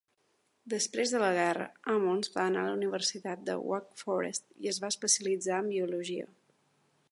Després 0.73 1.11
de 1.15 1.19
la 1.23 1.27
guerra, 1.39 1.67
Ammons 1.95 2.31
va 2.37 2.45
anar 2.53 2.63
a 2.63 2.71
la 2.71 2.79
universitat 2.79 3.45
de 3.51 3.59
Wake 3.73 4.01
Forest 4.05 4.49
i 4.65 4.71
es 4.75 4.83
va 4.85 4.93
especialitzar 4.97 5.63
en 5.65 5.73
biologia. 5.77 6.31